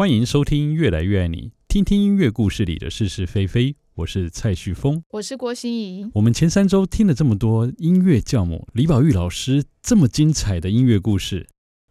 [0.00, 3.76] 欢迎收听《越来越爱你》，听听音乐故事里的是是非非。
[3.96, 6.10] 我是蔡旭峰，我是郭心怡。
[6.14, 11.46] 我们前三周听了这么多音乐教母李宝玉老师这么精彩的音乐故事，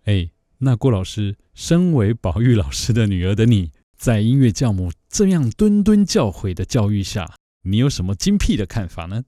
[0.05, 9.25] 哎，那郭老师，身为宝玉老师的女儿的你，在音乐教母这样谆谆教诲的教育下，你有什么精辟的看法呢？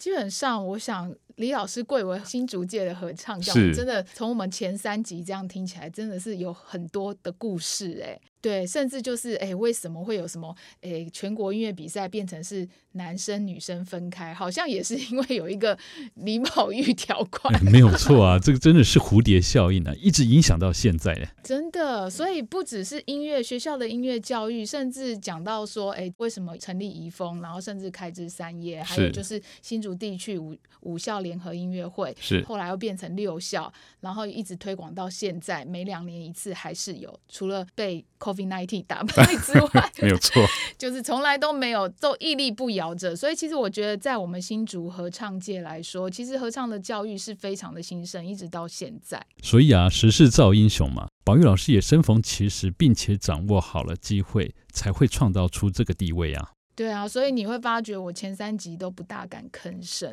[0.00, 8.18] 基本上，我想李老师贵为新竹界的合唱教母，真的从我们前三集这样听起来，真的是有很多的故事哎。
[8.40, 14.32] 对，甚至就是哎，为什么会有什么哎，全国音乐比赛变成是男生女生分开？
[14.32, 15.78] 好像也是因为有一个
[16.14, 17.62] 李宝玉条款。
[17.64, 21.28] 没有错啊， 这个真的是蝴蝶效应啊，一直影响到现在的。
[21.42, 38.04] 真的，所以不只是音乐学校的音乐教育，甚至讲到说，哎，为什么成立怡丰，然后甚至开枝三叶，还有就是新竹地区五五校联合音乐会，是后来又变成六校，然后一直推广到现在，每两年一次还是有，除了被。
[38.32, 40.42] COVID-19 打败 之外，没有错，
[40.78, 43.14] 就是从来都没有都屹立不摇着。
[43.16, 49.24] 所以其实我觉得，在我们新竹合唱界来说，其实合唱的教育是非常的兴盛，一直到现在。
[49.42, 56.50] 所以啊，时势造英雄嘛，宝玉老师也生逢其时，并且掌握好了机会，才会创造出这个地位啊。
[56.80, 60.10] 对啊，所以你会发觉我前三集都不大敢吭声，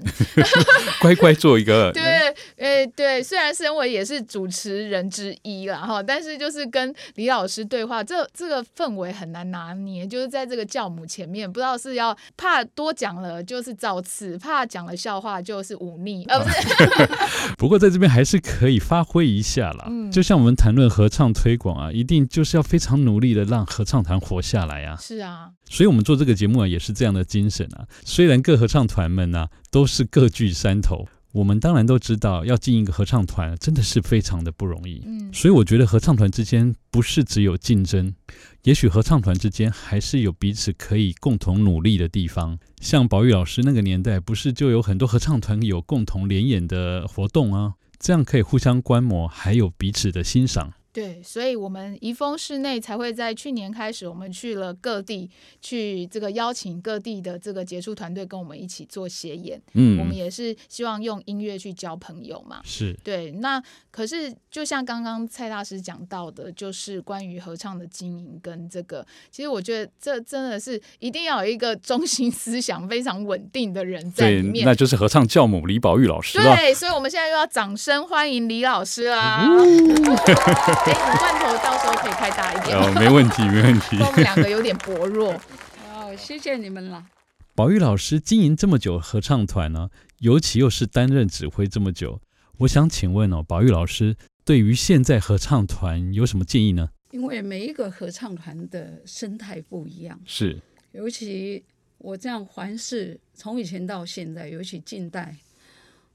[1.00, 1.90] 乖乖做一个。
[1.96, 2.04] 对，
[2.58, 16.58] 哎，对，虽然身为也是主持人之一了哈，但是就是跟李老师对话，这这个氛围很难拿捏，就是在这个教母前面，不知道是要怕多讲了就是造次，怕讲了笑话就是忤逆，呃，不是。
[17.58, 24.98] 不过在这边还是可以发挥一下啦，嗯，就像我们谈论合唱推广啊，一定就是要非常努力的让合唱团活下来啊。
[25.00, 25.52] 是啊。
[25.70, 27.88] 所以，我们做这个节目啊，也是这样的精神啊。
[28.04, 35.02] 虽然各合唱团们啊都是各据山头，我们当然都知道，要进一个合唱团真的是非常的不容易。
[35.06, 38.14] 嗯，所以我觉得合唱团之间不是只有竞争，
[38.64, 42.58] 也许合唱团之间还是有彼此可以共同努力的地方。
[42.82, 47.74] 像宝玉老师那个年代，不是就有很多合唱团有共同联演的活动啊？
[48.00, 50.74] 这样可以互相观摩，还有彼此的欣赏。
[50.98, 55.30] 对，所以，我们怡丰室内才会在去年开始，我们去了各地，
[55.62, 59.62] 去这个邀请各地的这个杰出团队跟我们一起做协演。
[59.74, 62.62] 嗯，我们也是希望用音乐去交朋友嘛。
[62.64, 63.30] 是对。
[63.34, 76.40] 那可是，就像刚刚蔡大师讲到的，就是关于合唱的经营跟这个，其实我觉得这真的是一定要有一个中心思想非常稳定的人在里面，那就是合唱教母李宝玉老师。
[76.40, 79.46] 对，所以我们现在又要掌声欢迎李老师啦。
[79.48, 82.78] 嗯 哎，你罐头到时候可以开大一点。
[82.78, 83.98] 哦，没问题，没问题。
[84.04, 85.34] 我们两个有点薄弱。
[85.92, 87.06] 哦，谢谢你们了。
[87.54, 89.90] 宝玉老师经营这么久合唱团呢，
[90.20, 92.22] 尤其又是担任指挥这么久，
[92.60, 94.16] 我想请问哦，宝玉老师
[94.46, 96.90] 对于现在合唱团有什么建议呢？
[97.12, 100.60] 因为每一个合唱团的生态不一样，是。
[100.92, 101.64] 尤其
[101.98, 105.36] 我这样环视，从以前到现在，尤其近代，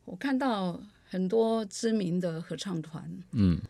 [0.05, 3.61] 我看到很多知名的合唱团，嗯。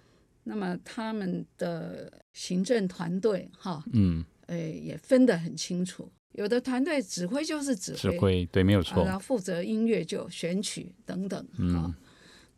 [0.45, 6.11] 那么他们的行政团队哈，嗯，诶、欸，也分得很清楚。
[6.33, 9.05] 有的团队指挥就是指挥，指挥对，没有错。
[9.05, 11.95] 然后负责音乐就选曲等等，嗯，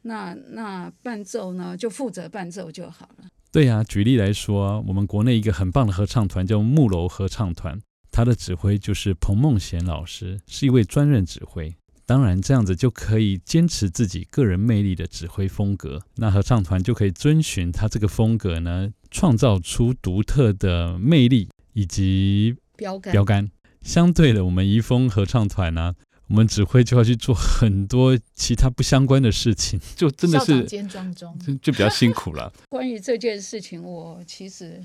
[0.03, 3.27] 那那伴奏呢，就负责伴奏就好了。
[3.51, 7.81] 对呀、啊，举例来说，我们国内一个很棒的合唱团叫木楼合唱团，
[8.11, 11.75] 他的指挥就是彭梦贤老师，是一位专任指挥。
[12.07, 16.03] 当然，这样子就可以坚持自己个人魅力的指挥风格。
[16.17, 23.13] 那合唱团就可以遵循他这个风格呢，创造出独特的魅力以及标杆。
[23.13, 23.51] 标杆。
[23.81, 25.95] 相对的，我们怡丰合唱团呢、啊，
[26.29, 32.53] 我们指挥就要去做很多其他不相关的事情， 就真的是兼庄中，就比较辛苦了。
[32.71, 34.83] 关于这件事情，我其实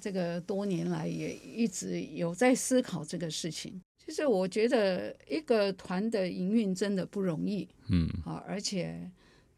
[0.00, 3.80] 这个多年来也一直有在思考这个事情。
[4.08, 8.98] 其实我觉得一个团的营运真的不容易，嗯，啊，而且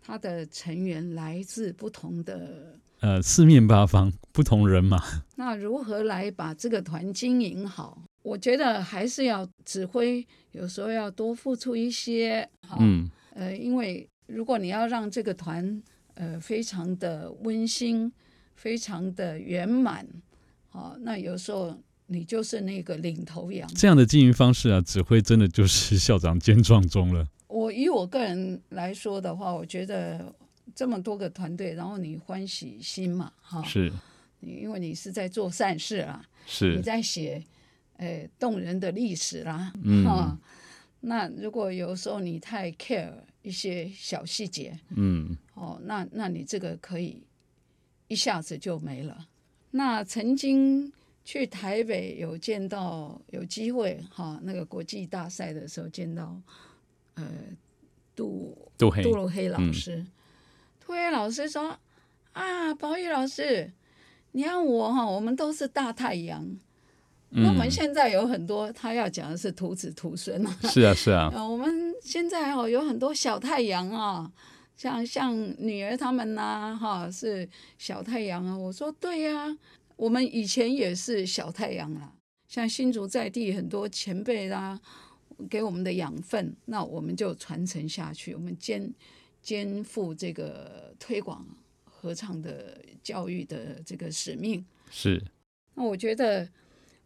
[0.03, 5.01] 他的成员来自不同的，呃，四面八方，不同人嘛。
[5.37, 8.03] 那如何来把这个团经营好？
[8.23, 15.81] 我觉得还是要指挥，有时候要多付出一些，啊、嗯，呃，因为如果你要让这个团，
[16.15, 18.13] 呃，非常的温馨，
[18.57, 20.05] 非常的圆满，
[20.71, 21.79] 啊，那有时候。
[22.13, 27.25] 你就是那个领头羊，这样的经营方式啊，指挥真的就是校长兼撞钟了。
[27.47, 30.35] 我以我个人来说的话，我觉得
[30.75, 33.93] 这么多个团队，然后你欢喜心嘛，哈，是，
[34.41, 37.41] 因为你是在做善事啊，是，你在写，
[37.99, 40.37] 诶，动人的历史啦，嗯，哈，
[41.03, 47.23] 那如果有时候你太 care 一些小细节，嗯，哦，那那你这个可以
[48.09, 49.29] 一下子就没了。
[49.73, 50.93] 那曾经
[51.25, 56.41] 去台北有见到有机会哈，那个国际大赛的时候见到
[57.15, 57.27] 呃
[58.17, 60.09] 杜杜黑杜鲁黑老师，嗯、
[60.85, 61.79] 杜黑老师说
[62.33, 63.73] 啊，宝玉老师，
[64.33, 66.59] 你看我哈，我们都是大太阳。
[67.33, 70.59] 那我们现在有很多，他要讲的是徒子徒孙啊。
[70.65, 71.31] 是啊，是啊。
[71.49, 74.29] 我们现在哦，有很多小太阳啊，
[74.77, 78.59] 像像女儿他们呐，哈，是小太阳啊。
[78.59, 79.57] 我说对呀，
[80.01, 82.15] 我们以前也是小太阳啦。
[82.49, 84.81] 像新竹在地很多前辈啦，
[85.51, 88.93] 给我们的养分，那我们就传承下去，我们肩
[89.43, 91.47] 肩负这个推广
[91.85, 94.65] 合唱的教育的这个使命。
[94.91, 95.23] 是。
[95.75, 96.49] 那我觉得。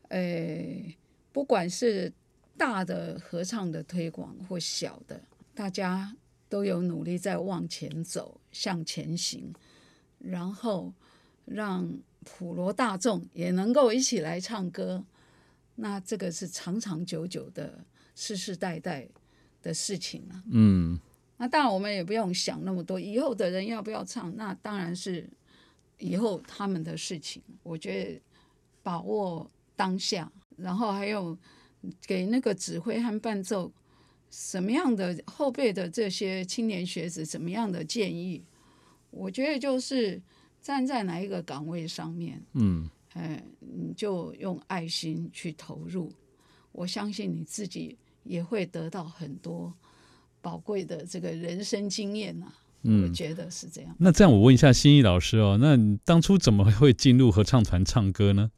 [0.08, 0.94] 呃，
[1.32, 2.12] 不管是
[2.56, 5.20] 大的合唱的推广或小的，
[5.54, 6.14] 大家
[6.48, 9.52] 都有努力在往前走，向前行，
[10.18, 10.92] 然后
[11.46, 11.90] 让
[12.24, 15.04] 普罗大众也能够一起来唱歌，
[15.76, 17.84] 那这个是长长久久的、
[18.16, 19.06] 世世代代
[19.62, 20.42] 的事情啊。
[20.50, 20.98] 嗯，
[21.36, 25.28] 那当然我们也不用想那么多，以后的人要不要唱，那当然是
[25.98, 27.42] 以后他们的事情。
[27.62, 28.20] 我觉得
[28.82, 29.48] 把握。
[29.76, 31.36] 当下，然后还有
[32.06, 33.72] 给那个指挥和伴奏
[34.30, 38.44] 什么样的后辈的这些青年学子什么样的建议？
[39.10, 40.22] 我觉得就是
[40.64, 46.10] 站在哪一个岗位上面，嗯，哎，你就用爱心去投入，
[46.72, 49.70] 我相信你自己也会得到很多
[50.40, 52.46] 宝贵的这个人生经验呐。
[52.86, 53.94] 嗯，我觉得是这样。
[53.98, 58.50] 那这样我问一下心怡老师哦，那你当初怎么会进入合唱团唱歌呢？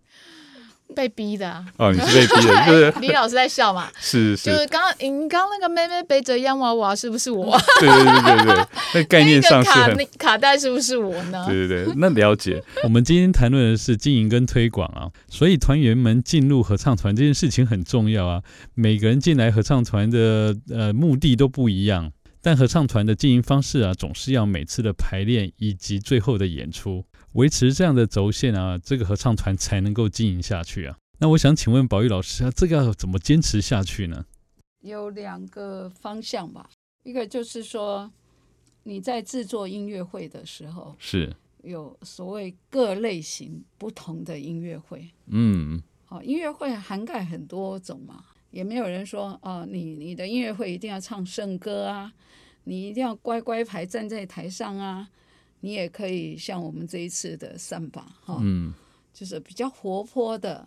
[0.97, 3.89] 被逼的啊哦，你是被逼的， 就是李老师在笑嘛？
[4.01, 7.55] 是是，就是刚刚你刚刚那个妹妹背着洋娃娃，是不是我？
[7.79, 8.65] 对对对对对，
[8.95, 11.45] 那概念上是很卡卡带，是不是我呢？
[11.47, 12.63] 对对对，那了解。
[12.83, 18.43] 我们今天谈论的是经营跟推广啊，所以团员们进入合唱团这件事情很重要啊。
[18.75, 22.11] 每个人进来合唱团的呃目的都不一样，
[22.47, 27.05] 但合唱团的经营方式啊，总是要每次的排练以及最后的演出。
[27.33, 30.97] 维持这样的轴线啊，这个合唱团才能够经营下去啊。
[31.19, 34.27] 那我想请问宝玉老师啊，这个要怎么坚持下去呢？
[34.83, 36.71] 有两个方向吧，
[37.03, 38.09] 一个就是说
[38.85, 41.35] 你在制作音乐会的时候，是
[41.65, 45.11] 有所谓各类型不同的音乐会。
[45.27, 48.23] 嗯，好，音乐会涵盖很多种嘛，
[48.57, 52.11] 也没有人说哦，你你的音乐会一定要唱圣歌啊，
[52.65, 55.11] 你一定要乖乖牌站在台上啊。
[55.61, 58.73] 你也可以像我们这一次的三把哈，嗯，
[59.13, 60.67] 就是比较活泼的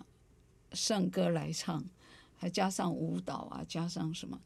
[0.73, 1.83] 圣歌来唱，
[2.35, 4.39] 还加上舞蹈啊，加上什么？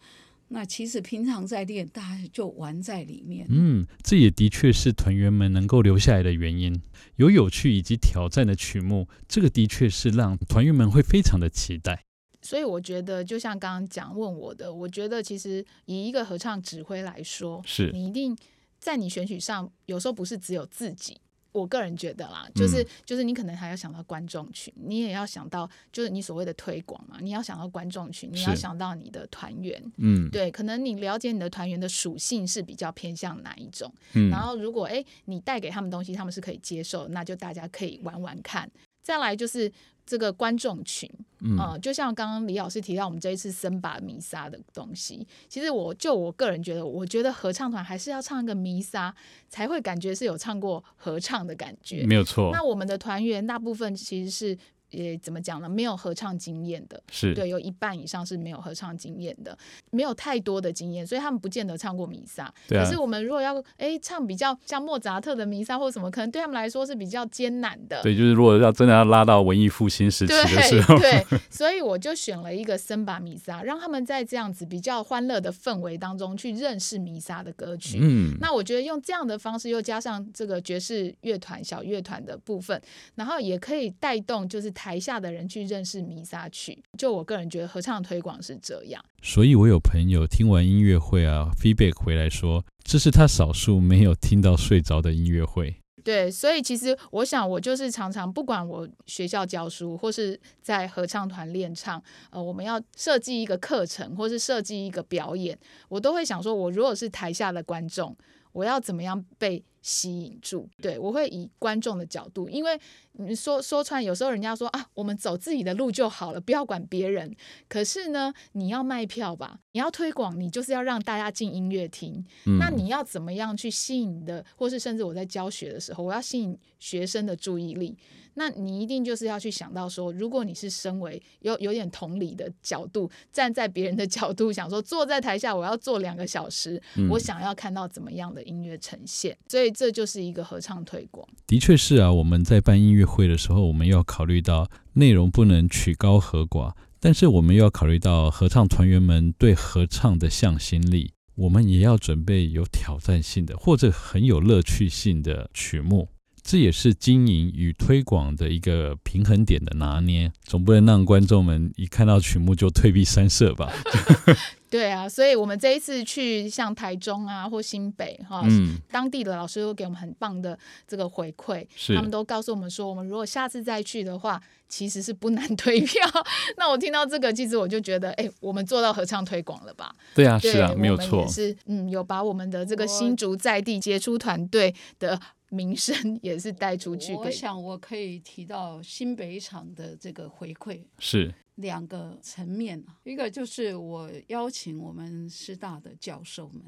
[0.49, 3.47] 那其实平常在练，大家就玩在里面。
[3.49, 6.81] 嗯，这也的确是团员们能够留下来的原因。
[7.15, 12.03] 有有趣以及挑战的曲目，这个的确是让团员们会非常的期待。
[12.43, 18.37] 所以我觉得，就像刚刚讲问我的，我觉得其实以一个合唱指挥来说，是你一定。
[18.79, 21.17] 在你选曲上，有时候不是只有自己。
[21.53, 38.69] 我个人觉得啦，就是、嗯、就是你可能还要想到观众群，你也要想到就是你所谓的推广嘛，你要想到观众群，你要想到你的团员，嗯，对，可能你了解你的团员的属性是比较偏向哪一种，嗯，然后如果哎你带给他们东西，他们是可以接受，那就大家可以玩玩看。
[39.01, 39.71] 再来就是
[40.05, 41.09] 这个观众群，
[41.41, 49.13] 嗯、呃，就像刚刚李老师提到我们这一次森巴弥撒的东西，其实我就我个人觉得，我觉得合唱团还是要唱一个弥撒，
[49.49, 52.51] 才会感觉是有唱过合唱的感觉，没有错。
[52.51, 54.57] 那我们的团员大部分其实是。
[54.93, 55.67] 也怎么讲呢？
[55.67, 59.57] 没有合唱经验的，是对，有一半以上是没有合唱经验的，
[59.91, 62.43] 没有太多的经验，所以他们不见得唱过弥撒。
[62.43, 68.01] 啊、可是我们如果要哎唱比较像莫扎特的弥撒或者什么，可能对他们来说是比较艰难的。
[68.03, 77.99] 对，就是如果要真的要拉到文艺复兴时期的时候，对，对，所以我就选了一个森巴弥撒，让他们在这样子比较欢乐的氛围当中去认识弥撒的歌曲。
[78.01, 82.79] 嗯，那我觉得用这样的方式，又加上这个爵士乐团小乐团的部分，
[83.15, 85.63] 然后也可以带动就是台下的人去。
[85.63, 89.01] 认识弥撒曲，就我个人觉得合唱推广是这样。
[89.21, 95.77] 所以我有朋友听完音乐会啊，feedback 回来说，这是他少数没有听到睡着的音乐会。
[96.03, 108.13] 对，所以其实我想，我就是常常不管我学校教书，或是在合唱团练唱，呃，我们要设计一个课程，或是设计一个表演，我都会想说，我如果是台下的观众，
[108.51, 110.67] 我要怎么样被吸引住？
[110.81, 112.79] 对，我会以观众的角度，因为。
[113.15, 117.31] 你说说穿，有时候人家说啊，我们走自己的路就好了，不要管别人。
[117.69, 122.25] 可是呢，你要卖票吧，你要推广，你就是要让大家进音乐厅。
[122.47, 122.57] 嗯。
[122.57, 127.95] 那你要怎么样去吸引的，或是甚至我在教学的时候，我要吸引学生的注意力。
[128.35, 141.27] 那你一定就是要去想到说，如果你是身为有有点同理的角度，站在别人的角度想说，坐在台下我要坐两个小时，嗯、我想要看到怎么样的音乐呈现，所以这就是一个合唱推广。
[141.47, 151.13] 的确是啊，我们在办音乐会的时候，我们要考虑到内容不能曲高和寡，但是我们又要考虑到合唱团员们对合唱的向心力。
[151.35, 156.09] 我们也要准备有挑战性的或者很有乐趣性的曲目，
[156.43, 163.71] 这也是经营与推广的一个平衡点的拿捏，总不能让观众们一看到曲目就退避三舍吧。
[164.69, 170.57] 对啊，所以我们这一次去像台中啊或新北哈，嗯、当地的老师都给我们很棒的
[170.87, 176.03] 这个回馈，是他们都告诉我们说，我们如果下次再去的话，其实是不难退票。
[176.57, 179.95] 那我听到这个，其实我就觉得，哎，我们做到合唱推广了吧？
[180.15, 185.19] 对啊，对是啊，没有错，是嗯，有把我们的这个新竹在地杰出团队的
[185.53, 187.13] 名声 也是带出去。
[187.13, 191.33] 我想我可以提到新北厂的这个回馈是。
[191.57, 196.63] 两个层面，一个就是我邀请我们师大的教授们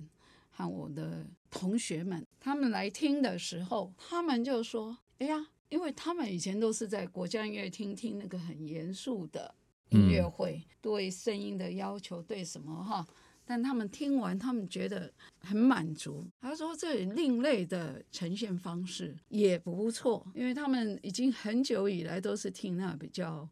[0.52, 9.56] 和我的同学们，他们来听的时候，他们就说：“哎呀，因为他们以前都是在国家音乐厅听那个很严肃的
[9.90, 13.08] 音乐会，嗯、对声音的要求，对什么哈，
[13.46, 16.28] 但他们听完，他们觉得很满足。
[16.42, 23.48] 他说这另类的呈现方式也不错，因为他们已经很久以来都是听那比较。”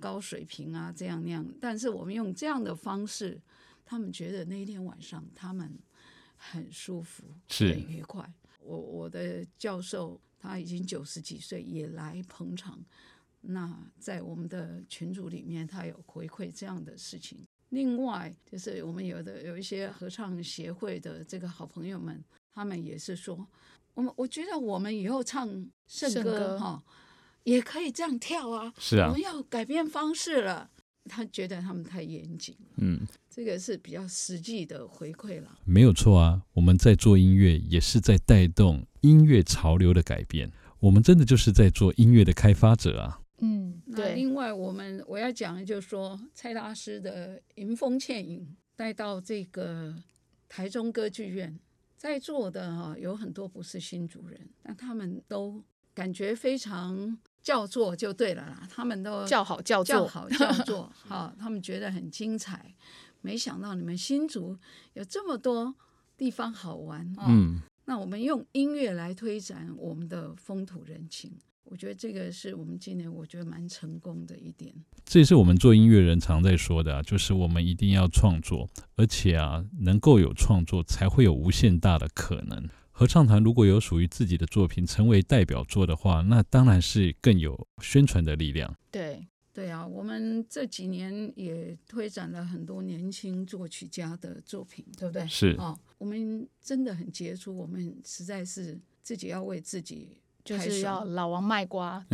[0.00, 3.42] 高水平啊，这样那样，但是我们用这样的方式，
[3.84, 5.76] 他们觉得那一天晚上他们
[6.36, 8.32] 很舒服，是很愉快。
[8.60, 12.78] 我我的教授他已经九十几岁，也来捧场。
[13.40, 17.44] 那在我们的群组里面，他有回馈这样的事情。
[17.70, 22.22] 另外，就是我们有的有一些合唱协会的这个好朋友们，
[22.52, 23.46] 他们也是说，
[23.94, 25.48] 我们我觉得我们以后唱
[25.86, 26.82] 圣歌哈。
[27.44, 28.74] 也可以这样跳啊！
[28.78, 30.70] 是啊，我们要改变方式了。
[31.06, 35.58] 他觉得他们太严谨，嗯，这个是比较实际的回馈了。
[35.64, 40.52] 没有错啊，我们在做音乐，也是在带动音乐潮流的改变。
[40.80, 43.22] 我们真的就是在做音乐的开发者啊。
[43.38, 44.14] 嗯，对。
[44.14, 48.40] 另外，我们我要讲的就是说，蔡大师的《迎风倩影》
[48.76, 49.94] 带到这个
[50.48, 51.58] 台中歌剧院，
[51.96, 55.62] 在座的哈有很多不是新竹人，但他们都
[55.94, 57.18] 感觉非常。
[57.40, 62.74] 叫座就对了啦，他们都叫好叫座，叫好叫座， 好，他们觉得很精彩。
[63.22, 64.58] 没想到你们新竹
[64.92, 65.74] 有这么多
[66.14, 71.32] 地方好玩，嗯，那我们用音乐来推展我们的风土人情，
[71.70, 74.74] 我觉得这个是我们今年我觉得蛮成功的一点。
[75.04, 82.68] 这也是我们做音乐人常在说的啊，就是我们一定要创作，而且啊，能够有创作，才会有无限大的可能。
[82.90, 88.74] 合唱团如果有属于自己的作品成为代表作的话，那当然是更有宣传的力量。
[88.90, 95.26] 对对啊，我们这几年也推展了很多年轻作曲家的作品，对不对？
[95.28, 100.18] 是啊、哦，我们真的很杰出，我们实在是自己要为自己，
[100.48, 102.02] 就是要老王卖瓜，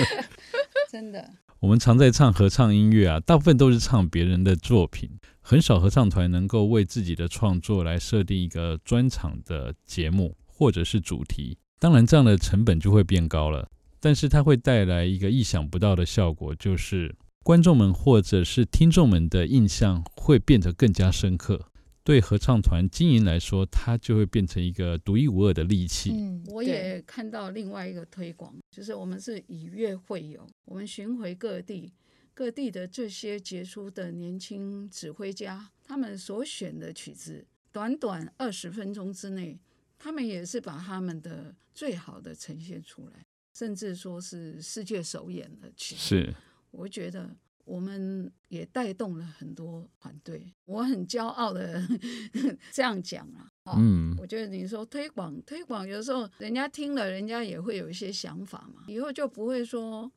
[0.90, 1.28] 真的。
[1.60, 5.10] 我们常在唱合唱音乐啊，大部分都是唱别人的作品，
[5.42, 11.58] 很少合唱团能够为自己的创作来设定一个专场的节目或者是主题。
[11.78, 13.68] 当然，这样的成本就会变高了，
[14.00, 21.66] 但是它会带来一个意想不到的效果，就是观众们或者是听众们的印象会变得更加深刻。
[22.08, 26.10] 对合唱团经营来说，它就会变成一个独一无二的利器。
[26.10, 31.92] 嗯，我也看到另外一个推广，就是我们是以乐会友，我们巡回各地，
[32.32, 39.60] 各地的这些杰出的年轻指挥家，他们所选的曲子，短短二十分钟之内，
[39.98, 43.22] 他们也是把他们的最好的呈现出来，
[43.52, 46.00] 甚至说是世界首演的曲子。
[46.00, 46.34] 是，
[46.70, 47.36] 我觉得。
[47.68, 51.86] 我们也带动了很多团队，我很骄傲的
[52.72, 53.46] 这样讲啊。
[53.76, 60.10] 嗯，我觉得你说推广推广，有时候人家听了，人家也会有一些想法嘛，以后就不会说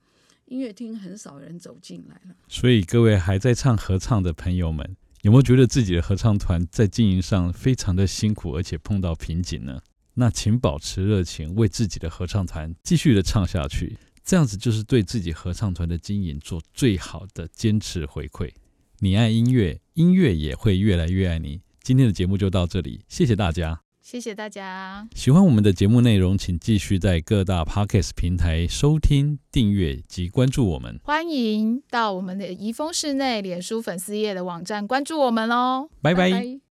[0.46, 2.36] 音乐厅很少人走进来了。
[2.48, 9.82] 所以各位还在唱合唱的朋友们，有没有觉得自己的合唱团在经营上非常的辛苦，而且碰到瓶颈呢？
[10.14, 13.98] 那请保持热情，为自己的合唱团继续的唱下去。
[14.24, 18.52] 这样子就是对自己合唱团的经营做最好的坚持回馈。
[19.00, 21.62] 你爱音乐，音乐也会越来越爱你。
[21.82, 25.10] 今天的节目就到这里，谢谢大家，谢谢大家。
[25.16, 31.00] 喜欢我们的节目内容，请继续在各大 Podcast 平台收听、订阅及关注我们。
[31.04, 35.90] 欢迎到我们的怡丰室内脸书粉丝页的网站关注我们哦。
[36.02, 36.30] 拜拜。
[36.30, 36.71] 拜拜。